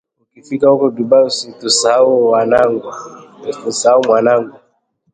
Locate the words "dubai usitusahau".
0.89-2.21